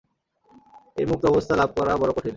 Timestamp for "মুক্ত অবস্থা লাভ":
1.05-1.69